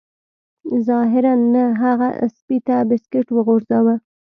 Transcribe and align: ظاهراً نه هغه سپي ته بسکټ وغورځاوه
ظاهراً 0.87 1.33
نه 1.53 1.63
هغه 1.81 2.09
سپي 2.35 2.57
ته 2.67 2.75
بسکټ 2.89 3.27
وغورځاوه 3.31 3.95